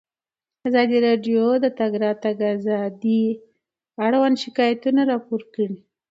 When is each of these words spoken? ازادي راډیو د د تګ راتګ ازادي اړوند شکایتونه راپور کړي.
ازادي 0.67 0.97
راډیو 1.07 1.43
د 1.59 1.61
د 1.63 1.65
تګ 1.79 1.91
راتګ 2.03 2.37
ازادي 2.55 3.23
اړوند 4.05 4.37
شکایتونه 4.43 5.01
راپور 5.11 5.41
کړي. 5.53 5.77